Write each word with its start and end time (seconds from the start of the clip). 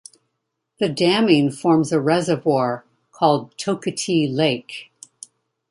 The 0.79 0.89
damming 0.89 1.51
forms 1.51 1.91
a 1.91 2.01
reservoir 2.01 2.83
called 3.11 3.55
Toketee 3.55 4.25
Lake. 4.33 4.91